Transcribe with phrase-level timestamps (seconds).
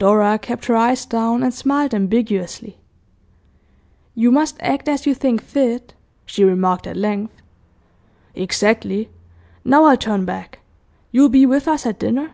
[0.00, 2.78] Dora kept her eyes down, and smiled ambiguously.
[4.16, 5.94] 'You must act as you think fit,'
[6.26, 7.40] she remarked at length.
[8.34, 9.08] 'Exactly.
[9.64, 10.58] Now I'll turn back.
[11.12, 12.32] You'll be with us at dinner?